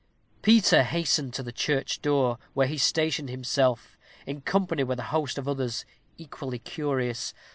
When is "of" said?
5.37-5.47